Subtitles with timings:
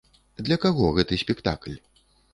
[0.47, 1.77] Для каго гэты спектакль?